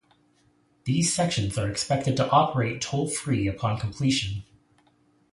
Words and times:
These 0.85 1.13
sections 1.13 1.59
are 1.59 1.69
expected 1.69 2.17
to 2.17 2.27
operate 2.31 2.81
toll-free 2.81 3.45
upon 3.47 3.77
completion. 3.79 4.43